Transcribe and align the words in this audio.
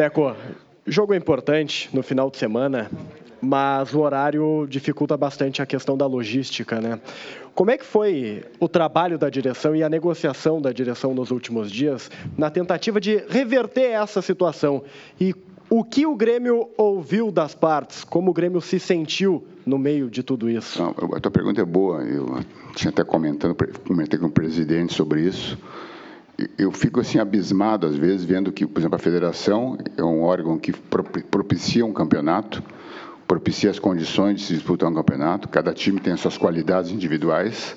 Deco, 0.00 0.34
jogo 0.86 1.12
é 1.12 1.16
importante 1.18 1.90
no 1.92 2.02
final 2.02 2.30
de 2.30 2.38
semana, 2.38 2.90
mas 3.38 3.92
o 3.92 4.00
horário 4.00 4.66
dificulta 4.66 5.14
bastante 5.14 5.60
a 5.60 5.66
questão 5.66 5.94
da 5.94 6.06
logística, 6.06 6.80
né? 6.80 6.98
Como 7.54 7.70
é 7.70 7.76
que 7.76 7.84
foi 7.84 8.42
o 8.58 8.66
trabalho 8.66 9.18
da 9.18 9.28
direção 9.28 9.76
e 9.76 9.82
a 9.82 9.90
negociação 9.90 10.58
da 10.58 10.72
direção 10.72 11.12
nos 11.12 11.30
últimos 11.30 11.70
dias 11.70 12.10
na 12.34 12.48
tentativa 12.48 12.98
de 12.98 13.22
reverter 13.28 13.90
essa 13.90 14.22
situação? 14.22 14.82
E 15.20 15.34
o 15.68 15.84
que 15.84 16.06
o 16.06 16.16
Grêmio 16.16 16.70
ouviu 16.78 17.30
das 17.30 17.54
partes? 17.54 18.02
Como 18.02 18.30
o 18.30 18.32
Grêmio 18.32 18.62
se 18.62 18.80
sentiu 18.80 19.46
no 19.66 19.76
meio 19.76 20.08
de 20.08 20.22
tudo 20.22 20.48
isso? 20.48 20.82
Não, 20.82 20.94
a 21.14 21.20
tua 21.20 21.30
pergunta 21.30 21.60
é 21.60 21.64
boa. 21.66 22.02
Eu 22.04 22.38
tinha 22.74 22.90
até 22.90 23.04
comentando, 23.04 23.54
comentei 23.86 24.18
com 24.18 24.28
o 24.28 24.32
presidente 24.32 24.94
sobre 24.94 25.20
isso. 25.20 25.58
Eu 26.58 26.72
fico 26.72 27.00
assim 27.00 27.18
abismado 27.18 27.86
às 27.86 27.96
vezes 27.96 28.24
vendo 28.24 28.52
que, 28.52 28.66
por 28.66 28.80
exemplo, 28.80 28.96
a 28.96 28.98
federação 28.98 29.76
é 29.96 30.02
um 30.02 30.22
órgão 30.22 30.58
que 30.58 30.72
propicia 30.72 31.84
um 31.84 31.92
campeonato 31.92 32.62
propicia 33.30 33.70
as 33.70 33.78
condições 33.78 34.40
de 34.40 34.46
se 34.46 34.54
disputar 34.54 34.90
um 34.90 34.94
campeonato. 34.94 35.48
Cada 35.48 35.72
time 35.72 36.00
tem 36.00 36.12
as 36.12 36.18
suas 36.18 36.36
qualidades 36.36 36.90
individuais. 36.90 37.76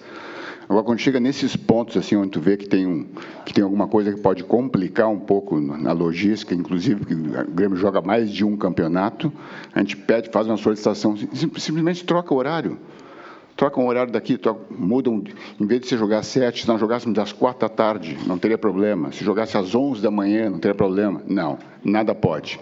Agora, 0.67 0.84
quando 0.84 0.98
chega 0.98 1.20
nesses 1.20 1.55
pontos, 1.55 1.95
assim, 1.95 2.16
onde 2.16 2.31
tu 2.31 2.39
vê 2.39 2.58
que 2.58 2.67
tem, 2.67 2.88
um, 2.88 3.05
que 3.45 3.53
tem 3.53 3.63
alguma 3.63 3.88
coisa 3.88 4.12
que 4.12 4.20
pode 4.20 4.44
complicar 4.44 5.08
um 5.09 5.20
pouco 5.20 5.59
na 5.59 5.91
logística, 5.91 6.55
inclusive 6.55 7.05
que 7.05 7.14
o 7.14 7.52
Grêmio 7.52 7.77
joga 7.77 8.02
mais 8.02 8.31
de 8.31 8.44
um 8.44 8.58
campeonato, 8.58 9.31
a 9.75 9.80
gente 9.80 9.95
pede, 9.95 10.31
faz 10.31 10.48
uma 10.48 10.58
solicitação, 10.58 11.16
simplesmente 11.36 12.03
troca 12.03 12.34
o 12.34 12.38
horário. 12.38 12.80
Troca 13.55 13.80
um 13.80 13.88
horário 13.88 14.12
daqui, 14.12 14.38
troca, 14.38 14.62
mudam, 14.71 15.23
em 15.59 15.66
vez 15.66 15.81
de 15.81 15.88
você 15.88 15.98
jogar 15.98 16.20
às 16.20 16.27
sete, 16.27 16.63
se 16.63 16.67
nós 16.67 16.80
jogássemos 16.80 17.17
às 17.20 17.31
quatro 17.31 17.61
da 17.61 17.70
tarde, 17.70 18.17
não 18.25 18.38
teria 18.38 18.57
problema. 18.57 19.11
Se 19.11 19.23
jogasse 19.23 19.57
às 19.57 19.75
onze 19.75 20.02
da 20.02 20.09
manhã, 20.09 20.49
não 20.49 20.59
teria 20.59 20.73
problema. 20.73 21.21
Não, 21.27 21.59
nada 21.84 22.16
pode. 22.16 22.59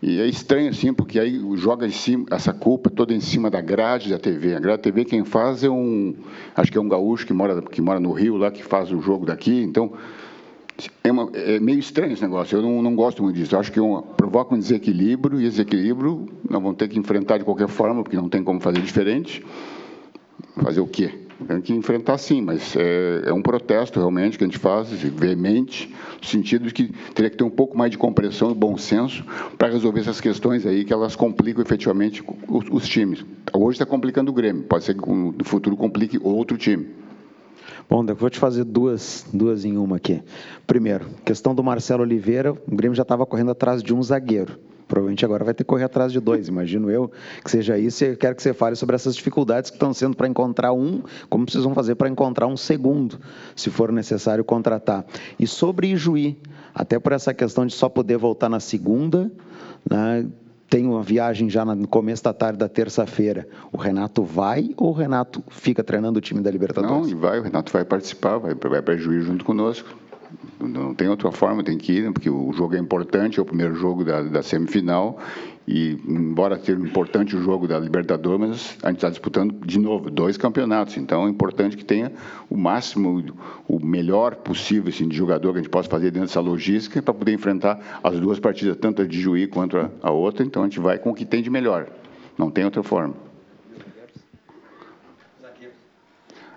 E 0.00 0.20
é 0.20 0.26
estranho, 0.26 0.68
assim, 0.68 0.92
porque 0.92 1.18
aí 1.18 1.40
joga 1.56 1.86
em 1.86 1.90
cima, 1.90 2.26
essa 2.30 2.52
culpa 2.52 2.88
toda 2.88 3.12
em 3.12 3.20
cima 3.20 3.50
da 3.50 3.60
grade 3.60 4.10
da 4.10 4.18
TV. 4.18 4.54
A 4.54 4.60
grade 4.60 4.76
da 4.76 4.82
TV 4.82 5.04
quem 5.04 5.24
faz 5.24 5.64
é 5.64 5.70
um, 5.70 6.14
acho 6.54 6.70
que 6.70 6.78
é 6.78 6.80
um 6.80 6.88
gaúcho 6.88 7.26
que 7.26 7.32
mora, 7.32 7.60
que 7.62 7.80
mora 7.80 7.98
no 7.98 8.12
Rio, 8.12 8.36
lá, 8.36 8.50
que 8.50 8.62
faz 8.62 8.92
o 8.92 9.00
jogo 9.00 9.26
daqui. 9.26 9.62
Então, 9.62 9.92
é, 11.02 11.10
uma, 11.10 11.30
é 11.34 11.58
meio 11.58 11.80
estranho 11.80 12.12
esse 12.12 12.22
negócio. 12.22 12.56
Eu 12.56 12.62
não, 12.62 12.80
não 12.80 12.94
gosto 12.94 13.24
muito 13.24 13.34
disso. 13.34 13.56
Eu 13.56 13.60
acho 13.60 13.72
que 13.72 13.80
uma, 13.80 14.02
provoca 14.02 14.54
um 14.54 14.58
desequilíbrio, 14.58 15.40
e 15.40 15.46
esse 15.46 15.56
desequilíbrio 15.56 16.28
nós 16.48 16.62
vamos 16.62 16.76
ter 16.76 16.86
que 16.86 16.98
enfrentar 16.98 17.38
de 17.38 17.44
qualquer 17.44 17.68
forma, 17.68 18.02
porque 18.04 18.16
não 18.16 18.28
tem 18.28 18.44
como 18.44 18.60
fazer 18.60 18.80
diferente. 18.80 19.44
Fazer 20.62 20.80
o 20.80 20.86
quê? 20.86 21.12
Tem 21.46 21.60
que 21.60 21.72
enfrentar 21.72 22.18
sim, 22.18 22.42
mas 22.42 22.74
é, 22.74 23.22
é, 23.26 23.32
um 23.32 23.40
protesto 23.40 24.00
realmente 24.00 24.36
que 24.36 24.42
a 24.42 24.46
gente 24.46 24.58
faz, 24.58 24.90
veemente, 24.90 25.94
no 26.20 26.26
sentido 26.26 26.66
de 26.66 26.74
que 26.74 26.92
teria 27.14 27.30
que 27.30 27.36
ter 27.36 27.44
um 27.44 27.50
pouco 27.50 27.78
mais 27.78 27.92
de 27.92 27.96
compreensão 27.96 28.50
e 28.50 28.54
bom 28.54 28.76
senso 28.76 29.24
para 29.56 29.68
resolver 29.68 30.00
essas 30.00 30.20
questões 30.20 30.66
aí 30.66 30.84
que 30.84 30.92
elas 30.92 31.14
complicam 31.14 31.62
efetivamente 31.62 32.24
os, 32.48 32.64
os 32.70 32.88
times. 32.88 33.24
Hoje 33.54 33.76
está 33.76 33.86
complicando 33.86 34.32
o 34.32 34.34
Grêmio, 34.34 34.64
pode 34.64 34.82
ser 34.82 34.94
que 34.94 35.08
no 35.08 35.44
futuro 35.44 35.76
complique 35.76 36.18
outro 36.20 36.58
time. 36.58 36.88
Bom, 37.88 38.04
eu 38.06 38.16
vou 38.16 38.28
te 38.28 38.38
fazer 38.38 38.64
duas, 38.64 39.24
duas 39.32 39.64
em 39.64 39.78
uma 39.78 39.96
aqui. 39.96 40.20
Primeiro, 40.66 41.06
questão 41.24 41.54
do 41.54 41.62
Marcelo 41.62 42.02
Oliveira, 42.02 42.52
o 42.52 42.76
Grêmio 42.76 42.96
já 42.96 43.02
estava 43.02 43.24
correndo 43.24 43.52
atrás 43.52 43.82
de 43.82 43.94
um 43.94 44.02
zagueiro. 44.02 44.58
Provavelmente 44.88 45.24
agora 45.24 45.44
vai 45.44 45.54
ter 45.54 45.64
que 45.64 45.68
correr 45.68 45.84
atrás 45.84 46.10
de 46.10 46.18
dois, 46.18 46.48
imagino 46.48 46.90
eu 46.90 47.12
que 47.44 47.50
seja 47.50 47.78
isso. 47.78 48.02
E 48.04 48.08
eu 48.08 48.16
quero 48.16 48.34
que 48.34 48.42
você 48.42 48.54
fale 48.54 48.74
sobre 48.74 48.96
essas 48.96 49.14
dificuldades 49.14 49.70
que 49.70 49.76
estão 49.76 49.92
sendo 49.92 50.16
para 50.16 50.26
encontrar 50.26 50.72
um, 50.72 51.02
como 51.28 51.48
vocês 51.48 51.62
vão 51.62 51.74
fazer 51.74 51.94
para 51.94 52.08
encontrar 52.08 52.46
um 52.46 52.56
segundo, 52.56 53.20
se 53.54 53.70
for 53.70 53.92
necessário 53.92 54.42
contratar. 54.42 55.04
E 55.38 55.46
sobre 55.46 55.88
Ijuí, 55.88 56.38
até 56.74 56.98
por 56.98 57.12
essa 57.12 57.34
questão 57.34 57.66
de 57.66 57.74
só 57.74 57.88
poder 57.88 58.16
voltar 58.16 58.48
na 58.48 58.60
segunda, 58.60 59.30
né, 59.88 60.26
tem 60.68 60.86
uma 60.86 61.02
viagem 61.02 61.48
já 61.48 61.64
no 61.64 61.88
começo 61.88 62.22
da 62.22 62.32
tarde 62.32 62.58
da 62.58 62.68
terça-feira. 62.68 63.48
O 63.72 63.76
Renato 63.76 64.22
vai 64.22 64.70
ou 64.76 64.90
o 64.90 64.92
Renato 64.92 65.42
fica 65.48 65.82
treinando 65.82 66.18
o 66.18 66.22
time 66.22 66.40
da 66.40 66.50
Libertadores? 66.50 67.10
Não, 67.10 67.18
vai, 67.18 67.38
o 67.38 67.42
Renato 67.42 67.72
vai 67.72 67.84
participar, 67.84 68.38
vai, 68.38 68.54
vai 68.54 68.82
para 68.82 68.96
Juiz 68.96 69.24
junto 69.24 69.44
conosco. 69.44 69.88
Não 70.60 70.92
tem 70.92 71.08
outra 71.08 71.30
forma, 71.30 71.62
tem 71.62 71.78
que 71.78 71.92
ir, 71.92 72.12
porque 72.12 72.28
o 72.28 72.52
jogo 72.52 72.74
é 72.74 72.78
importante, 72.78 73.38
é 73.38 73.42
o 73.42 73.44
primeiro 73.44 73.74
jogo 73.76 74.04
da, 74.04 74.22
da 74.22 74.42
semifinal. 74.42 75.18
E, 75.68 75.98
embora 76.08 76.58
seja 76.58 76.80
importante 76.80 77.36
o 77.36 77.42
jogo 77.42 77.68
da 77.68 77.78
Libertadores, 77.78 78.38
mas 78.40 78.78
a 78.82 78.88
gente 78.88 78.96
está 78.96 79.08
disputando, 79.08 79.54
de 79.64 79.78
novo, 79.78 80.10
dois 80.10 80.36
campeonatos. 80.36 80.96
Então, 80.96 81.26
é 81.26 81.30
importante 81.30 81.76
que 81.76 81.84
tenha 81.84 82.10
o 82.50 82.56
máximo, 82.56 83.22
o 83.68 83.78
melhor 83.78 84.34
possível 84.36 84.88
assim, 84.88 85.06
de 85.06 85.16
jogador 85.16 85.52
que 85.52 85.58
a 85.58 85.62
gente 85.62 85.70
possa 85.70 85.88
fazer 85.88 86.10
dentro 86.10 86.26
dessa 86.26 86.40
logística 86.40 87.00
para 87.00 87.14
poder 87.14 87.34
enfrentar 87.34 88.00
as 88.02 88.18
duas 88.18 88.40
partidas, 88.40 88.76
tanto 88.78 89.02
a 89.02 89.06
de 89.06 89.20
Juí 89.20 89.46
quanto 89.46 89.76
a, 89.76 89.90
a 90.02 90.10
outra. 90.10 90.44
Então, 90.44 90.62
a 90.62 90.66
gente 90.66 90.80
vai 90.80 90.98
com 90.98 91.10
o 91.10 91.14
que 91.14 91.24
tem 91.24 91.42
de 91.42 91.50
melhor. 91.50 91.86
Não 92.36 92.50
tem 92.50 92.64
outra 92.64 92.82
forma. 92.82 93.14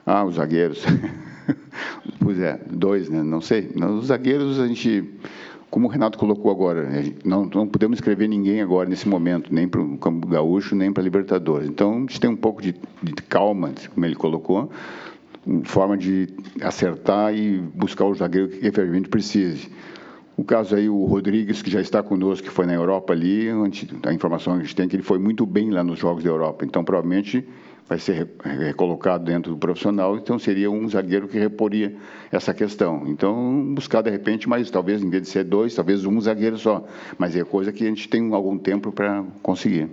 Ah, 0.06 0.24
os 0.24 0.36
zagueiros. 0.36 0.84
pois 2.20 2.40
é, 2.40 2.60
dois, 2.70 3.10
né? 3.10 3.24
Não 3.24 3.42
sei. 3.42 3.72
Os 3.76 4.08
zagueiros, 4.08 4.60
a 4.60 4.68
gente, 4.68 5.10
como 5.70 5.88
o 5.88 5.90
Renato 5.90 6.18
colocou 6.18 6.52
agora, 6.52 6.88
não, 7.24 7.46
não 7.46 7.68
podemos 7.68 7.98
escrever 7.98 8.28
ninguém 8.28 8.62
agora, 8.62 8.90
nesse 8.90 9.08
momento, 9.08 9.54
nem 9.54 9.68
para 9.68 9.82
o 9.82 9.98
Campo 9.98 10.28
Gaúcho, 10.28 10.76
nem 10.76 10.92
para 10.92 11.02
a 11.02 11.04
Libertadores. 11.04 11.68
Então, 11.68 11.96
a 11.96 12.00
gente 12.00 12.20
tem 12.20 12.30
um 12.30 12.36
pouco 12.36 12.62
de, 12.62 12.76
de 13.02 13.14
calma, 13.30 13.72
como 13.94 14.06
ele 14.06 14.16
colocou, 14.16 14.70
forma 15.64 15.98
de 15.98 16.28
acertar 16.62 17.34
e 17.36 17.58
buscar 17.58 18.06
o 18.06 18.14
zagueiro 18.14 18.50
que 18.50 18.58
efetivamente 18.58 19.10
precise. 19.10 19.70
O 20.38 20.44
caso 20.44 20.76
aí, 20.76 20.90
o 20.90 21.06
Rodrigues, 21.06 21.62
que 21.62 21.70
já 21.70 21.82
está 21.82 22.02
conosco, 22.02 22.48
que 22.48 22.54
foi 22.54 22.66
na 22.66 22.74
Europa 22.74 23.14
ali, 23.14 23.48
a 24.04 24.14
informação 24.14 24.54
que 24.54 24.60
a 24.60 24.64
gente 24.64 24.76
tem 24.76 24.86
é 24.86 24.90
que 24.90 24.96
ele 24.96 25.04
foi 25.04 25.20
muito 25.20 25.46
bem 25.46 25.70
lá 25.70 25.84
nos 25.84 26.00
Jogos 26.00 26.24
da 26.24 26.30
Europa. 26.30 26.66
Então, 26.66 26.84
provavelmente, 26.84 27.46
vai 27.92 28.00
ser 28.00 28.26
recolocado 28.42 29.26
dentro 29.26 29.52
do 29.52 29.58
profissional, 29.58 30.16
então 30.16 30.40
seria 30.40 30.72
um 30.72 30.88
zagueiro 30.88 31.28
que 31.28 31.38
reporia 31.38 31.94
essa 32.32 32.54
questão. 32.54 33.04
Então, 33.06 33.74
buscar 33.74 34.02
de 34.02 34.10
repente 34.10 34.48
mais, 34.48 34.72
talvez 34.72 35.04
em 35.04 35.10
vez 35.10 35.24
de 35.24 35.28
ser 35.28 35.44
dois, 35.44 35.76
talvez 35.76 36.06
um 36.06 36.22
zagueiro 36.22 36.58
só, 36.58 36.88
mas 37.18 37.36
é 37.36 37.44
coisa 37.44 37.70
que 37.70 37.84
a 37.84 37.88
gente 37.88 38.08
tem 38.08 38.34
algum 38.34 38.58
tempo 38.58 38.94
para 38.94 39.26
conseguir. 39.42 39.90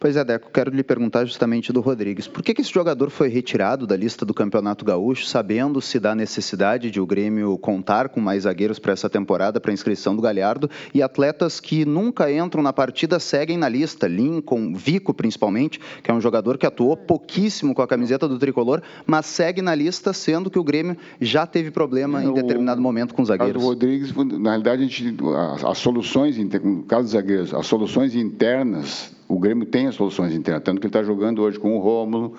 Pois 0.00 0.14
é, 0.14 0.24
Deco, 0.24 0.48
quero 0.52 0.70
lhe 0.70 0.84
perguntar 0.84 1.24
justamente 1.24 1.72
do 1.72 1.80
Rodrigues. 1.80 2.28
Por 2.28 2.40
que, 2.40 2.54
que 2.54 2.60
esse 2.60 2.72
jogador 2.72 3.10
foi 3.10 3.28
retirado 3.28 3.84
da 3.84 3.96
lista 3.96 4.24
do 4.24 4.32
Campeonato 4.32 4.84
Gaúcho, 4.84 5.26
sabendo 5.26 5.80
se 5.80 5.98
da 5.98 6.14
necessidade 6.14 6.88
de 6.88 7.00
o 7.00 7.06
Grêmio 7.06 7.58
contar 7.58 8.08
com 8.08 8.20
mais 8.20 8.44
zagueiros 8.44 8.78
para 8.78 8.92
essa 8.92 9.10
temporada, 9.10 9.60
para 9.60 9.72
a 9.72 9.74
inscrição 9.74 10.14
do 10.14 10.22
Galhardo, 10.22 10.70
e 10.94 11.02
atletas 11.02 11.58
que 11.58 11.84
nunca 11.84 12.30
entram 12.32 12.62
na 12.62 12.72
partida 12.72 13.18
seguem 13.18 13.58
na 13.58 13.68
lista, 13.68 14.06
Lincoln, 14.06 14.72
Vico 14.72 15.12
principalmente, 15.12 15.80
que 16.00 16.12
é 16.12 16.14
um 16.14 16.20
jogador 16.20 16.56
que 16.58 16.66
atuou 16.66 16.96
pouquíssimo 16.96 17.74
com 17.74 17.82
a 17.82 17.88
camiseta 17.88 18.28
do 18.28 18.38
Tricolor, 18.38 18.80
mas 19.04 19.26
segue 19.26 19.60
na 19.60 19.74
lista, 19.74 20.12
sendo 20.12 20.48
que 20.48 20.60
o 20.60 20.64
Grêmio 20.64 20.96
já 21.20 21.44
teve 21.44 21.72
problema 21.72 22.22
em 22.22 22.32
determinado 22.32 22.80
momento 22.80 23.12
com 23.12 23.22
os 23.22 23.28
zagueiros. 23.28 23.60
O 23.60 23.66
Rodrigues, 23.66 24.14
na 24.14 24.50
realidade, 24.50 24.84
a 24.84 24.86
gente, 24.86 25.16
as, 25.54 25.64
as 25.64 25.78
soluções, 25.78 26.38
no 26.38 26.84
caso 26.84 27.02
dos 27.02 27.12
zagueiros, 27.12 27.52
as 27.52 27.66
soluções 27.66 28.14
internas 28.14 29.17
o 29.28 29.38
Grêmio 29.38 29.66
tem 29.66 29.86
as 29.86 29.94
soluções 29.94 30.34
internas, 30.34 30.64
tanto 30.64 30.80
que 30.80 30.86
ele 30.86 30.90
está 30.90 31.02
jogando 31.02 31.42
hoje 31.42 31.58
com 31.58 31.76
o 31.76 31.80
Rômulo, 31.80 32.34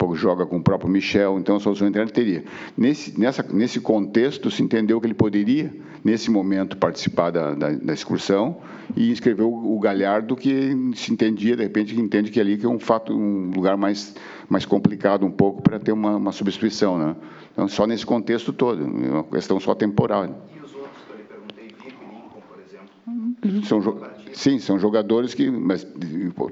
pouco 0.00 0.16
joga 0.16 0.46
com 0.46 0.56
o 0.56 0.62
próprio 0.62 0.88
Michel, 0.88 1.38
então 1.38 1.56
a 1.56 1.60
solução 1.60 1.86
interna 1.86 2.10
teria. 2.10 2.42
Nesse, 2.74 3.20
nessa, 3.20 3.42
nesse 3.42 3.78
contexto, 3.80 4.50
se 4.50 4.62
entendeu 4.62 4.98
que 4.98 5.06
ele 5.06 5.12
poderia, 5.12 5.70
nesse 6.02 6.30
momento, 6.30 6.78
participar 6.78 7.30
da, 7.30 7.52
da, 7.52 7.70
da 7.70 7.92
excursão 7.92 8.56
e 8.96 9.10
inscreveu 9.10 9.52
o, 9.52 9.76
o 9.76 9.78
Galhardo, 9.78 10.34
que 10.34 10.74
se 10.94 11.12
entendia, 11.12 11.54
de 11.54 11.62
repente, 11.62 11.94
que 11.94 12.00
entende 12.00 12.30
que 12.30 12.40
ali 12.40 12.56
que 12.56 12.64
é 12.64 12.68
um 12.68 12.78
fato, 12.78 13.12
um 13.12 13.50
lugar 13.54 13.76
mais, 13.76 14.14
mais 14.48 14.64
complicado 14.64 15.26
um 15.26 15.30
pouco 15.30 15.60
para 15.60 15.78
ter 15.78 15.92
uma, 15.92 16.16
uma 16.16 16.32
substituição. 16.32 16.96
Né? 16.96 17.14
Então, 17.52 17.68
só 17.68 17.86
nesse 17.86 18.06
contexto 18.06 18.54
todo, 18.54 18.82
é 18.82 19.10
uma 19.10 19.24
questão 19.24 19.60
só 19.60 19.74
temporal. 19.74 20.24
E 20.24 20.64
os 20.64 20.74
outros 20.74 21.02
que 21.06 21.12
eu 21.12 21.16
lhe 21.18 21.24
perguntei, 21.24 21.66
Vico 21.66 22.02
e 22.02 22.14
Lincoln, 22.14 22.40
por 22.48 22.58
exemplo? 22.58 23.66
São, 23.66 23.82
Sim, 24.32 24.58
são 24.58 24.78
jogadores 24.78 25.34
que, 25.34 25.50
mas 25.50 25.86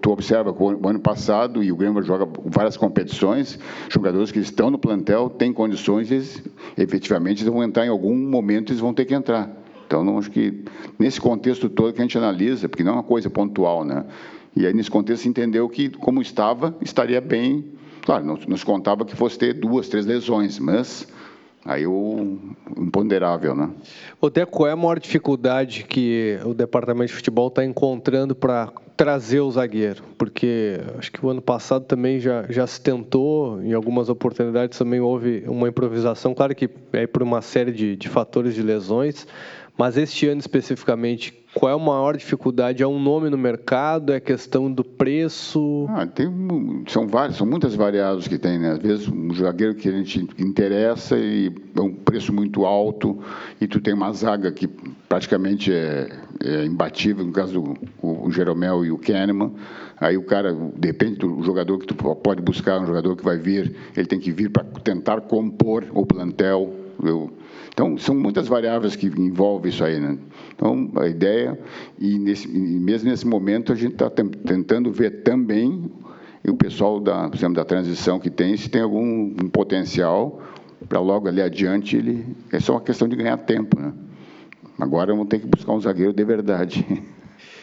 tu 0.00 0.10
observa 0.10 0.50
o 0.50 0.88
ano 0.88 1.00
passado 1.00 1.62
e 1.62 1.70
o 1.70 1.76
Grêmio 1.76 2.02
joga 2.02 2.28
várias 2.46 2.76
competições, 2.76 3.58
jogadores 3.88 4.32
que 4.32 4.38
estão 4.38 4.70
no 4.70 4.78
plantel 4.78 5.30
têm 5.30 5.52
condições, 5.52 6.10
eles 6.10 6.42
efetivamente 6.76 7.42
eles 7.42 7.52
vão 7.52 7.62
entrar 7.62 7.86
em 7.86 7.88
algum 7.88 8.16
momento, 8.16 8.72
eles 8.72 8.80
vão 8.80 8.92
ter 8.92 9.04
que 9.04 9.14
entrar. 9.14 9.50
Então, 9.86 10.04
não 10.04 10.18
acho 10.18 10.30
que 10.30 10.64
nesse 10.98 11.20
contexto 11.20 11.68
todo 11.68 11.94
que 11.94 12.00
a 12.00 12.04
gente 12.04 12.18
analisa, 12.18 12.68
porque 12.68 12.84
não 12.84 12.92
é 12.92 12.94
uma 12.96 13.02
coisa 13.02 13.30
pontual, 13.30 13.84
né? 13.84 14.04
E 14.54 14.66
aí 14.66 14.74
nesse 14.74 14.90
contexto 14.90 15.26
entendeu 15.26 15.68
que 15.68 15.88
como 15.88 16.20
estava 16.20 16.76
estaria 16.82 17.20
bem, 17.20 17.64
claro, 18.04 18.24
não, 18.24 18.56
se 18.56 18.64
contava 18.64 19.04
que 19.04 19.16
fosse 19.16 19.38
ter 19.38 19.54
duas, 19.54 19.88
três 19.88 20.04
lesões, 20.04 20.58
mas 20.58 21.06
Aí 21.68 21.86
o 21.86 22.38
imponderável, 22.78 23.54
né? 23.54 23.68
O 24.18 24.30
Deco, 24.30 24.50
qual 24.50 24.70
é 24.70 24.72
a 24.72 24.76
maior 24.76 24.98
dificuldade 24.98 25.84
que 25.84 26.38
o 26.42 26.54
departamento 26.54 27.08
de 27.08 27.12
futebol 27.12 27.48
está 27.48 27.62
encontrando 27.62 28.34
para 28.34 28.72
trazer 28.96 29.40
o 29.40 29.50
zagueiro? 29.50 30.02
Porque 30.16 30.80
acho 30.98 31.12
que 31.12 31.24
o 31.24 31.28
ano 31.28 31.42
passado 31.42 31.84
também 31.84 32.20
já, 32.20 32.46
já 32.48 32.66
se 32.66 32.80
tentou, 32.80 33.60
em 33.60 33.74
algumas 33.74 34.08
oportunidades 34.08 34.78
também 34.78 34.98
houve 34.98 35.44
uma 35.46 35.68
improvisação, 35.68 36.34
claro 36.34 36.54
que 36.54 36.70
é 36.94 37.06
por 37.06 37.22
uma 37.22 37.42
série 37.42 37.70
de, 37.70 37.96
de 37.96 38.08
fatores 38.08 38.54
de 38.54 38.62
lesões, 38.62 39.26
mas 39.76 39.98
este 39.98 40.26
ano 40.26 40.40
especificamente, 40.40 41.38
Qual 41.58 41.72
é 41.72 41.74
a 41.74 41.78
maior 41.78 42.16
dificuldade? 42.16 42.84
É 42.84 42.86
um 42.86 43.00
nome 43.00 43.28
no 43.28 43.36
mercado? 43.36 44.12
É 44.12 44.20
questão 44.20 44.70
do 44.72 44.84
preço? 44.84 45.86
Ah, 45.88 46.06
tem, 46.06 46.28
são 46.86 47.08
várias, 47.08 47.36
são 47.36 47.44
muitas 47.44 47.74
variáveis 47.74 48.28
que 48.28 48.38
tem, 48.38 48.60
né? 48.60 48.70
Às 48.70 48.78
vezes 48.78 49.08
um 49.08 49.34
zagueiro 49.34 49.74
que 49.74 49.88
a 49.88 49.92
gente 49.92 50.24
interessa 50.38 51.18
e 51.18 51.52
é 51.74 51.80
um 51.80 51.92
preço 51.92 52.32
muito 52.32 52.64
alto 52.64 53.18
e 53.60 53.66
tu 53.66 53.80
tem 53.80 53.92
uma 53.92 54.12
zaga 54.12 54.52
que 54.52 54.68
praticamente 55.08 55.72
é, 55.72 56.08
é 56.44 56.64
imbatível, 56.64 57.24
no 57.24 57.32
caso 57.32 57.60
do 57.60 57.76
o 58.00 58.30
Jeromel 58.30 58.84
e 58.84 58.92
o 58.92 58.98
Kahneman. 58.98 59.52
Aí 60.00 60.16
o 60.16 60.22
cara, 60.22 60.56
depende 60.76 61.16
do 61.16 61.42
jogador 61.42 61.76
que 61.80 61.86
tu 61.86 61.94
pode 61.96 62.40
buscar, 62.40 62.80
um 62.80 62.86
jogador 62.86 63.16
que 63.16 63.24
vai 63.24 63.36
vir, 63.36 63.74
ele 63.96 64.06
tem 64.06 64.20
que 64.20 64.30
vir 64.30 64.48
para 64.48 64.62
tentar 64.62 65.22
compor 65.22 65.84
o 65.92 66.06
plantel. 66.06 66.72
Eu, 67.02 67.30
então, 67.72 67.96
são 67.96 68.14
muitas 68.14 68.48
variáveis 68.48 68.96
que 68.96 69.06
envolvem 69.06 69.70
isso 69.70 69.84
aí, 69.84 70.00
né? 70.00 70.18
Então, 70.54 70.90
a 70.96 71.06
ideia, 71.06 71.58
e, 71.98 72.18
nesse, 72.18 72.48
e 72.48 72.58
mesmo 72.58 73.08
nesse 73.08 73.26
momento, 73.26 73.72
a 73.72 73.76
gente 73.76 73.92
está 73.92 74.10
tentando 74.10 74.90
ver 74.90 75.22
também 75.22 75.90
o 76.46 76.56
pessoal 76.56 76.98
da, 76.98 77.28
por 77.28 77.36
exemplo, 77.36 77.54
da 77.54 77.64
transição 77.64 78.18
que 78.18 78.30
tem, 78.30 78.56
se 78.56 78.68
tem 78.68 78.82
algum 78.82 79.34
um 79.40 79.48
potencial 79.48 80.40
para 80.88 81.00
logo 81.00 81.28
ali 81.28 81.42
adiante, 81.42 81.96
ele, 81.96 82.24
é 82.52 82.60
só 82.60 82.74
uma 82.74 82.80
questão 82.80 83.06
de 83.06 83.16
ganhar 83.16 83.36
tempo, 83.38 83.78
né? 83.78 83.92
Agora 84.78 85.12
vamos 85.12 85.28
ter 85.28 85.40
que 85.40 85.46
buscar 85.46 85.72
um 85.72 85.80
zagueiro 85.80 86.12
de 86.12 86.24
verdade. 86.24 86.86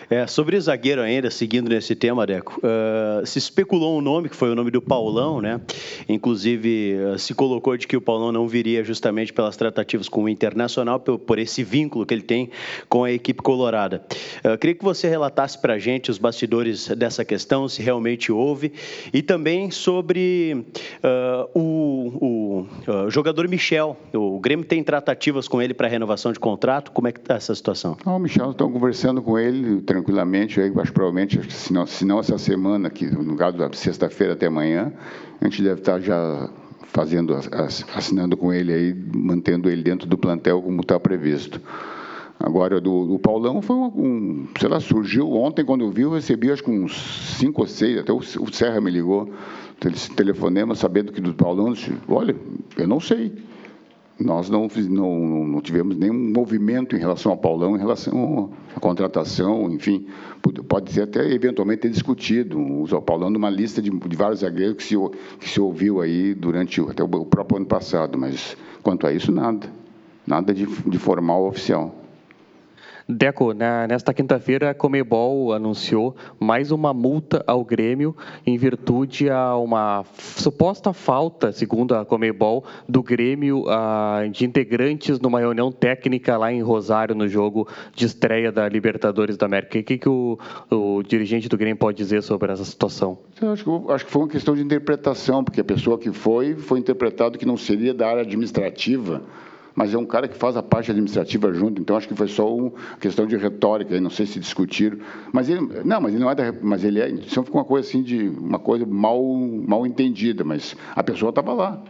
É, 0.10 0.28
sobre 0.28 0.60
zagueiro 0.60 1.02
ainda, 1.02 1.31
seguindo 1.31 1.69
nesse 1.69 1.96
tema, 1.96 2.25
Deco, 2.25 2.60
uh, 2.60 3.25
se 3.25 3.40
especulou 3.40 3.98
um 3.98 4.02
nome, 4.02 4.30
que 4.30 4.36
foi 4.36 4.52
o 4.52 4.56
nome 4.56 4.69
do 4.69 4.81
Paulão, 4.81 5.42
né? 5.42 5.60
Inclusive, 6.07 6.96
uh, 6.96 7.19
se 7.19 7.34
colocou 7.34 7.75
de 7.75 7.88
que 7.88 7.98
o 7.98 8.02
Paulão 8.02 8.31
não 8.31 8.48
viria 8.48 8.84
justamente 8.84 9.34
pelas 9.34 9.57
tratativas 9.57 10.07
com 10.07 10.24
o 10.24 10.30
Internacional, 10.30 11.00
por, 11.00 11.18
por 11.18 11.40
esse 11.40 11.63
vínculo 11.63 12.06
que 12.06 12.13
ele 12.13 12.22
tem 12.22 12.50
com 12.88 13.04
a 13.04 13.12
equipe 13.12 13.42
colorada. 13.42 14.06
Uh, 14.44 14.57
queria 14.57 14.75
que 14.75 14.84
você 14.84 15.07
relatasse 15.07 15.60
para 15.60 15.74
a 15.74 15.80
gente 15.80 16.12
os 16.12 16.18
bastidores 16.18 16.88
dessa 16.90 17.25
questão, 17.25 17.68
se 17.68 17.81
realmente 17.81 18.31
houve, 18.31 18.74
e 19.13 19.22
também 19.22 19.72
sobre 19.72 20.66
o, 21.54 22.44
o 22.44 22.44
jogador 23.10 23.48
Michel. 23.48 23.98
O 24.13 24.40
Grêmio 24.40 24.66
tem 24.66 24.84
tratativas 24.84 25.48
com 25.48 25.62
ele 25.62 25.74
para 25.74 25.88
renovação 25.88 26.31
de 26.31 26.40
contrato, 26.40 26.92
como 26.92 27.07
é 27.07 27.12
que 27.12 27.19
está 27.19 27.36
essa 27.36 27.54
situação? 27.56 27.98
Ah, 28.06 28.16
o 28.16 28.19
Michel, 28.19 28.52
estão 28.52 28.72
conversando 28.72 29.22
com 29.22 29.38
ele, 29.38 29.81
tranquilamente, 29.81 30.60
eu 30.60 30.80
acho 30.80 30.94
provavelmente, 30.94 31.52
se 31.52 31.74
não, 31.74 31.86
se 31.86 32.06
não 32.06 32.19
essa 32.19 32.38
semana, 32.38 32.90
que 32.90 33.06
no 33.06 33.36
caso 33.36 33.57
da 33.57 33.72
sexta-feira 33.74 34.34
até 34.34 34.48
amanhã, 34.48 34.94
a 35.42 35.46
gente 35.46 35.63
deve 35.63 35.81
estar 35.81 36.00
já 36.00 36.50
fazendo, 36.96 37.36
assinando 37.94 38.38
com 38.38 38.54
ele 38.54 38.74
aí, 38.74 38.96
mantendo 39.13 39.69
ele 39.69 39.84
dentro 39.84 40.07
do 40.07 40.18
plantel 40.18 40.62
como 40.62 40.81
está 40.81 41.00
previsto. 41.00 41.60
Agora, 42.40 42.81
do, 42.81 43.06
do, 43.06 43.19
Paulão 43.19 43.62
foi 43.62 43.75
um, 43.75 43.86
um, 43.86 44.48
sei 44.60 44.68
lá, 44.68 44.80
surgiu 44.80 45.31
ontem, 45.31 45.63
quando 45.63 45.86
eu 45.86 45.92
vi, 45.92 46.02
eu 46.02 46.12
recebi 46.12 46.52
acho 46.52 46.63
que 46.63 46.69
uns 46.69 47.38
cinco 47.38 47.62
ou 47.62 47.68
seis, 47.68 47.98
até 47.98 48.12
o, 48.12 48.18
o 48.18 48.54
Serra 48.54 48.81
me 48.81 48.92
ligou, 48.92 49.31
telefonema, 50.16 50.75
sabendo 50.75 51.12
que 51.12 51.22
do 51.22 51.33
Paulão, 51.33 51.74
olha, 52.07 52.36
eu 52.77 52.88
não 52.88 53.00
sei. 53.00 53.31
Nós 54.18 54.50
não, 54.50 54.69
não, 54.89 55.45
não, 55.45 55.62
tivemos 55.62 55.98
nenhum 55.98 56.13
movimento 56.13 56.95
em 56.95 57.00
relação 57.00 57.33
ao 57.33 57.38
Paulão, 57.38 57.75
em 57.75 57.80
relação 57.80 58.50
à 58.74 58.80
contratação, 58.80 59.69
enfim, 59.69 60.07
pode 60.69 60.94
ser 60.94 61.01
até 61.01 61.30
eventualmente 61.33 61.81
ter 61.81 61.89
discutido 61.89 62.57
o 62.57 63.01
Paulão 63.01 63.30
numa 63.30 63.50
lista 63.50 63.81
de, 63.81 63.89
de 63.89 64.16
vários 64.16 64.39
zagueiros 64.39 64.77
que 64.77 64.83
se, 64.83 64.95
que 65.38 65.50
se 65.50 65.60
ouviu 65.60 66.00
aí 66.00 66.33
durante 66.33 66.80
até 66.80 67.04
o 67.04 67.25
próprio 67.25 67.57
ano 67.57 67.66
passado, 67.66 68.18
mas 68.18 68.56
quanto 68.81 69.06
a 69.06 69.12
isso, 69.12 69.33
nada, 69.33 69.69
nada 70.25 70.54
de, 70.54 70.66
de 70.66 70.98
formal 70.98 71.45
oficial. 71.45 72.05
Deco, 73.07 73.54
na, 73.54 73.88
nesta 73.88 74.12
quinta-feira, 74.16 74.72
a 74.72 74.74
Comebol 74.74 75.54
anunciou 75.54 76.16
mais 76.40 76.72
uma 76.72 76.92
multa 76.92 77.44
ao 77.46 77.63
Grêmio 77.63 78.16
em 78.44 78.57
virtude 78.57 79.30
a 79.30 79.56
uma 79.56 80.04
suposta 80.18 80.92
falta, 80.92 81.52
segundo 81.52 81.94
a 81.94 82.04
Comebol, 82.04 82.66
do 82.90 83.04
Grêmio 83.04 83.66
de 84.31 84.44
integrantes 84.44 85.19
numa 85.19 85.40
reunião 85.40 85.72
técnica 85.72 86.36
lá 86.36 86.52
em 86.52 86.63
Rosário, 86.63 87.13
no 87.13 87.28
jogo 87.28 87.68
de 87.94 88.07
estreia 88.07 88.52
da 88.52 88.68
Libertadores 88.68 89.38
da 89.38 89.46
América. 89.46 89.78
O 89.78 89.84
que, 89.84 89.98
que 90.00 90.10
o, 90.10 90.40
o 90.72 91.04
dirigente 91.04 91.48
do 91.48 91.57
Grêmio 91.57 91.78
pode 91.78 91.98
dizer 91.98 92.24
sobre 92.24 92.52
essa 92.52 92.66
situação? 92.66 93.19
Eu 93.40 93.52
acho, 93.52 93.63
que, 93.63 93.92
acho 93.92 94.06
que 94.06 94.12
foi 94.12 94.24
uma 94.24 94.30
questão 94.30 94.56
de 94.56 94.63
interpretação, 94.63 95.44
porque 95.44 95.62
a 95.62 95.66
pessoa 95.66 96.00
que 96.00 96.12
foi, 96.12 96.56
foi 96.56 96.80
interpretado 96.80 97.38
que 97.38 97.46
não 97.46 97.56
seria 97.56 97.94
da 97.94 98.07
área 98.07 98.22
administrativa 98.24 99.22
mas 99.75 99.94
é 99.94 99.98
um 99.98 100.06
cara 100.06 100.27
que 100.27 100.38
faz 100.38 100.56
a 100.56 100.63
parte 100.63 100.89
administrativa 100.89 101.54
junto, 101.54 101.81
então 101.81 101.98
acho 101.98 102.07
que 102.07 102.16
foi 102.16 102.27
só 102.27 102.56
uma 102.56 102.72
questão 103.00 103.27
de 103.27 103.36
retórica, 103.36 104.00
não 104.00 104.10
sei 104.10 104.25
se 104.25 104.39
discutiram, 104.39 104.98
mas 105.33 105.50
ele, 105.50 105.60
não, 105.83 106.00
mas 106.00 106.13
ele 106.13 106.24
não 106.24 106.31
é, 106.31 106.36
da, 106.36 106.54
mas 106.62 106.83
ele 106.83 107.01
é, 107.01 107.10
então 107.10 107.44
ficou 107.44 107.60
uma 107.60 107.68
coisa 107.68 107.88
assim 107.88 108.01
de, 108.01 108.30
uma 108.30 108.57
coisa 108.57 108.86
mal, 108.86 109.22
mal 109.22 109.86
entendida, 109.86 110.44
mas 110.45 110.75
a 110.95 111.04
pessoa 111.04 111.30
estava 111.30 111.54
lá. 111.54 111.83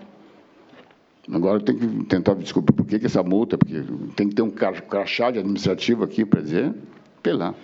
Agora 1.31 1.59
tem 1.59 1.75
que 1.75 2.05
tentar 2.05 2.35
descobrir 2.35 2.73
por 2.73 2.85
que, 2.85 2.99
que 2.99 3.05
essa 3.05 3.23
multa, 3.23 3.57
porque 3.57 3.83
tem 4.15 4.29
que 4.29 4.35
ter 4.35 4.41
um 4.41 4.49
crachá 4.49 5.31
de 5.31 5.39
administrativo 5.39 6.03
aqui 6.03 6.25
para 6.25 6.41
dizer, 6.41 6.73
pela. 7.21 7.55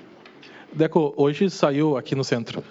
Deco, 0.73 1.13
hoje 1.15 1.49
saiu 1.49 1.95
aqui 1.97 2.15
no 2.15 2.23
centro, 2.23 2.63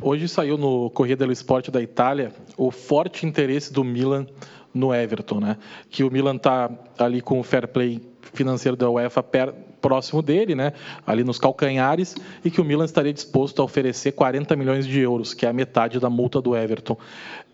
hoje 0.00 0.28
saiu 0.28 0.58
no 0.58 0.90
Corrida 0.90 1.20
dello 1.20 1.32
Esporte 1.32 1.70
da 1.70 1.80
Itália 1.80 2.32
o 2.58 2.70
forte 2.70 3.24
interesse 3.24 3.72
do 3.72 3.82
Milan 3.82 4.26
no 4.74 4.92
Everton, 4.92 5.40
né? 5.40 5.56
Que 5.88 6.02
o 6.02 6.10
Milan 6.10 6.36
está 6.36 6.68
ali 6.98 7.20
com 7.20 7.38
o 7.38 7.42
fair 7.42 7.68
play 7.68 8.02
financeiro 8.32 8.76
da 8.76 8.90
UEFA 8.90 9.22
per, 9.22 9.54
próximo 9.84 10.22
dele, 10.22 10.54
né? 10.54 10.72
Ali 11.06 11.22
nos 11.22 11.38
calcanhares 11.38 12.16
e 12.42 12.50
que 12.50 12.58
o 12.58 12.64
Milan 12.64 12.86
estaria 12.86 13.12
disposto 13.12 13.60
a 13.60 13.64
oferecer 13.66 14.12
40 14.12 14.56
milhões 14.56 14.86
de 14.86 14.98
euros, 14.98 15.34
que 15.34 15.44
é 15.44 15.48
a 15.50 15.52
metade 15.52 16.00
da 16.00 16.08
multa 16.08 16.40
do 16.40 16.56
Everton. 16.56 16.96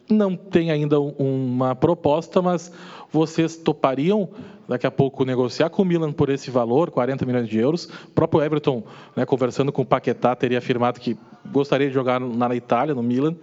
Não 0.09 0.37
tem 0.37 0.71
ainda 0.71 1.01
uma 1.01 1.75
proposta, 1.75 2.41
mas 2.41 2.73
vocês 3.13 3.57
topariam 3.57 4.29
daqui 4.69 4.87
a 4.87 4.91
pouco 4.91 5.25
negociar 5.25 5.71
com 5.71 5.83
o 5.83 5.85
Milan 5.85 6.13
por 6.13 6.29
esse 6.31 6.51
valor, 6.51 6.91
40 6.91 7.27
milhões 7.27 7.49
de 7.49 7.59
euros? 7.59 7.87
O 7.87 8.13
próprio 8.15 8.43
Everton, 8.43 8.85
né, 9.17 9.27
conversando 9.27 9.73
com 9.73 9.83
o 9.83 9.87
Paquetá, 9.87 10.35
teria 10.37 10.59
afirmado 10.59 11.01
que 11.01 11.17
gostaria 11.51 11.89
de 11.89 11.95
jogar 11.95 12.21
na 12.21 12.55
Itália, 12.55 12.95
no 12.95 13.03
Milan, 13.03 13.35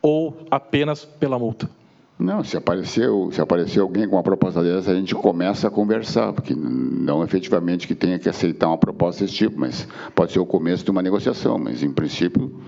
ou 0.00 0.46
apenas 0.50 1.04
pela 1.04 1.38
multa? 1.38 1.68
Não, 2.18 2.42
se 2.42 2.56
aparecer, 2.56 3.08
se 3.30 3.40
aparecer 3.40 3.78
alguém 3.78 4.08
com 4.08 4.16
uma 4.16 4.22
proposta 4.24 4.60
dessa, 4.60 4.90
a 4.90 4.94
gente 4.94 5.14
começa 5.14 5.68
a 5.68 5.70
conversar, 5.70 6.32
porque 6.32 6.52
não 6.52 7.22
efetivamente 7.22 7.86
que 7.86 7.94
tenha 7.94 8.18
que 8.18 8.28
aceitar 8.28 8.66
uma 8.66 8.76
proposta 8.76 9.24
desse 9.24 9.36
tipo, 9.36 9.58
mas 9.58 9.86
pode 10.16 10.32
ser 10.32 10.40
o 10.40 10.46
começo 10.46 10.84
de 10.84 10.90
uma 10.90 11.00
negociação, 11.00 11.58
mas 11.58 11.80
em 11.80 11.92
princípio, 11.92 12.60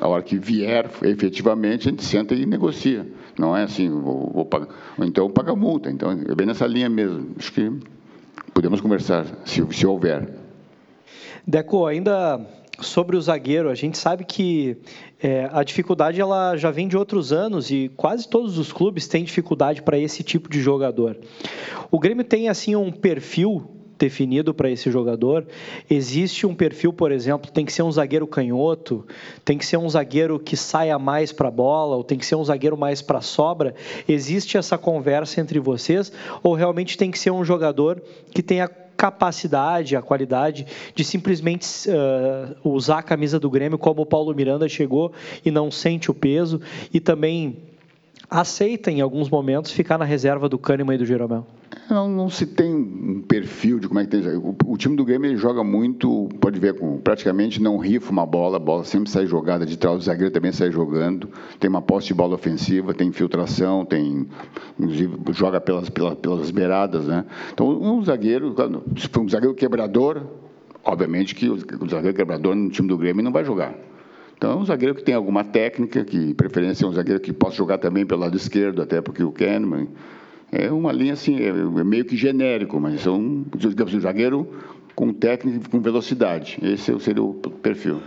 a 0.00 0.08
hora 0.08 0.20
que 0.20 0.36
vier 0.36 0.90
efetivamente, 1.02 1.86
a 1.86 1.90
gente 1.92 2.02
senta 2.02 2.34
e 2.34 2.44
negocia. 2.44 3.06
Não 3.38 3.56
é 3.56 3.62
assim, 3.62 3.88
vou, 3.88 4.32
vou 4.34 4.44
pagar, 4.44 4.68
ou 4.98 5.04
então 5.04 5.30
paga 5.30 5.54
multa. 5.54 5.88
Então, 5.88 6.10
é 6.10 6.34
bem 6.34 6.46
nessa 6.46 6.66
linha 6.66 6.88
mesmo. 6.88 7.36
Acho 7.38 7.52
que 7.52 7.70
podemos 8.52 8.80
conversar, 8.80 9.26
se, 9.44 9.64
se 9.70 9.86
houver. 9.86 10.28
Deco, 11.46 11.86
ainda 11.86 12.40
sobre 12.82 13.16
o 13.16 13.20
zagueiro, 13.20 13.70
a 13.70 13.74
gente 13.74 13.96
sabe 13.96 14.24
que 14.24 14.76
é, 15.22 15.48
a 15.52 15.62
dificuldade 15.62 16.20
ela 16.20 16.56
já 16.56 16.70
vem 16.70 16.88
de 16.88 16.96
outros 16.96 17.32
anos 17.32 17.70
e 17.70 17.90
quase 17.96 18.28
todos 18.28 18.58
os 18.58 18.72
clubes 18.72 19.06
têm 19.06 19.24
dificuldade 19.24 19.82
para 19.82 19.98
esse 19.98 20.22
tipo 20.22 20.48
de 20.48 20.60
jogador. 20.60 21.16
O 21.90 21.98
Grêmio 21.98 22.24
tem 22.24 22.48
assim 22.48 22.74
um 22.74 22.90
perfil 22.90 23.70
definido 24.02 24.52
para 24.52 24.68
esse 24.68 24.90
jogador. 24.90 25.46
Existe 25.88 26.44
um 26.44 26.54
perfil, 26.54 26.92
por 26.92 27.12
exemplo, 27.12 27.50
tem 27.52 27.64
que 27.64 27.72
ser 27.72 27.82
um 27.82 27.92
zagueiro 27.92 28.26
canhoto, 28.26 29.06
tem 29.44 29.56
que 29.56 29.64
ser 29.64 29.76
um 29.76 29.88
zagueiro 29.88 30.40
que 30.40 30.56
saia 30.56 30.98
mais 30.98 31.30
para 31.30 31.46
a 31.46 31.52
bola, 31.52 31.94
ou 31.94 32.02
tem 32.02 32.18
que 32.18 32.26
ser 32.26 32.34
um 32.34 32.44
zagueiro 32.44 32.76
mais 32.76 33.00
para 33.00 33.20
sobra. 33.20 33.74
Existe 34.08 34.58
essa 34.58 34.76
conversa 34.76 35.40
entre 35.40 35.60
vocês, 35.60 36.12
ou 36.42 36.54
realmente 36.54 36.98
tem 36.98 37.12
que 37.12 37.18
ser 37.18 37.30
um 37.30 37.44
jogador 37.44 38.02
que 38.32 38.42
tenha 38.42 38.68
capacidade, 39.02 39.96
a 39.96 40.00
qualidade 40.00 40.64
de 40.94 41.02
simplesmente 41.02 41.66
uh, 41.90 42.70
usar 42.70 42.98
a 42.98 43.02
camisa 43.02 43.36
do 43.36 43.50
Grêmio 43.50 43.76
como 43.76 44.02
o 44.02 44.06
Paulo 44.06 44.32
Miranda 44.32 44.68
chegou 44.68 45.12
e 45.44 45.50
não 45.50 45.72
sente 45.72 46.08
o 46.08 46.14
peso 46.14 46.60
e 46.94 47.00
também 47.00 47.64
aceita 48.30 48.92
em 48.92 49.00
alguns 49.00 49.28
momentos 49.28 49.72
ficar 49.72 49.98
na 49.98 50.04
reserva 50.04 50.48
do 50.48 50.56
Kahneman 50.56 50.94
e 50.94 50.98
do 50.98 51.04
Jeromel. 51.04 51.44
Não, 51.90 52.08
não 52.08 52.30
se 52.30 52.46
tem 52.46 52.71
um 53.02 53.20
perfil 53.20 53.80
de 53.80 53.88
como 53.88 53.98
é 53.98 54.04
que 54.04 54.10
tem. 54.10 54.36
O, 54.36 54.54
o 54.64 54.76
time 54.76 54.94
do 54.94 55.04
Grêmio 55.04 55.36
joga 55.36 55.64
muito, 55.64 56.28
pode 56.40 56.60
ver, 56.60 56.78
com, 56.78 56.98
praticamente 56.98 57.60
não 57.60 57.76
rifa 57.76 58.12
uma 58.12 58.24
bola, 58.24 58.58
a 58.58 58.60
bola 58.60 58.84
sempre 58.84 59.10
sai 59.10 59.26
jogada 59.26 59.66
de 59.66 59.76
trás, 59.76 59.96
o 59.96 60.00
zagueiro 60.00 60.32
também 60.32 60.52
sai 60.52 60.70
jogando. 60.70 61.28
Tem 61.58 61.68
uma 61.68 61.82
posse 61.82 62.06
de 62.06 62.14
bola 62.14 62.36
ofensiva, 62.36 62.94
tem 62.94 63.08
infiltração, 63.08 63.84
tem. 63.84 64.28
Inclusive, 64.78 65.16
joga 65.32 65.60
pelas, 65.60 65.90
pelas, 65.90 66.14
pelas 66.14 66.50
beiradas, 66.52 67.06
né? 67.06 67.24
Então, 67.52 67.68
um 67.68 68.02
zagueiro, 68.04 68.54
se 68.96 69.08
for 69.08 69.22
um 69.22 69.28
zagueiro 69.28 69.54
quebrador, 69.54 70.22
obviamente 70.84 71.34
que 71.34 71.48
o, 71.48 71.54
o 71.54 71.88
zagueiro 71.88 72.16
quebrador 72.16 72.54
no 72.54 72.70
time 72.70 72.86
do 72.86 72.96
Grêmio 72.96 73.24
não 73.24 73.32
vai 73.32 73.44
jogar. 73.44 73.74
Então, 74.36 74.60
um 74.60 74.64
zagueiro 74.64 74.94
que 74.94 75.02
tem 75.02 75.14
alguma 75.14 75.44
técnica, 75.44 76.04
que 76.04 76.34
preferência 76.34 76.84
é 76.84 76.88
um 76.88 76.92
zagueiro 76.92 77.20
que 77.20 77.32
possa 77.32 77.56
jogar 77.56 77.78
também 77.78 78.06
pelo 78.06 78.20
lado 78.20 78.36
esquerdo, 78.36 78.82
até 78.82 79.00
porque 79.00 79.22
o 79.22 79.32
Kahneman 79.32 79.88
é 80.52 80.70
uma 80.70 80.92
linha 80.92 81.14
assim, 81.14 81.38
é 81.42 81.52
meio 81.82 82.04
que 82.04 82.14
genérico, 82.14 82.78
mas 82.78 83.00
são, 83.00 83.44
digamos, 83.56 83.94
um 83.94 84.00
zagueiro 84.00 84.46
com 84.94 85.10
técnica 85.12 85.66
com 85.70 85.80
velocidade. 85.80 86.58
Esse 86.62 86.98
seria 87.00 87.22
o 87.22 87.32
perfil. 87.32 88.02